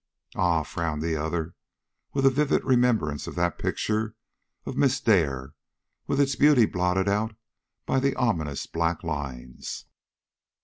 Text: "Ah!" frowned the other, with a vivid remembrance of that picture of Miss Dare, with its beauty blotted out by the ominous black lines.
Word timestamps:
"Ah!" 0.33 0.63
frowned 0.63 1.03
the 1.03 1.15
other, 1.15 1.53
with 2.11 2.25
a 2.25 2.31
vivid 2.31 2.63
remembrance 2.63 3.27
of 3.27 3.35
that 3.35 3.59
picture 3.59 4.15
of 4.65 4.75
Miss 4.75 4.99
Dare, 4.99 5.53
with 6.07 6.19
its 6.19 6.35
beauty 6.35 6.65
blotted 6.65 7.07
out 7.07 7.35
by 7.85 7.99
the 7.99 8.15
ominous 8.15 8.65
black 8.65 9.03
lines. 9.03 9.85